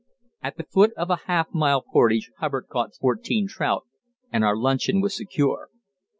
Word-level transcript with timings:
At 0.41 0.57
the 0.57 0.63
foot 0.63 0.93
of 0.97 1.11
a 1.11 1.17
half 1.27 1.53
mile 1.53 1.83
portage 1.83 2.31
Hubbard 2.39 2.65
caught 2.69 2.95
fourteen 2.95 3.47
trout, 3.47 3.85
and 4.33 4.43
our 4.43 4.57
luncheon 4.57 4.99
was 4.99 5.15
secure. 5.15 5.69